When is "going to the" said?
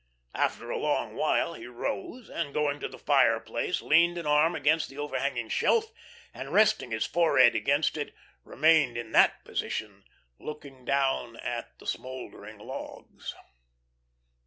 2.55-2.97